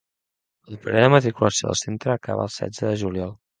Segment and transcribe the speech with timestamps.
[0.71, 3.33] El període de matriculació del centre acaba el setze de juliol.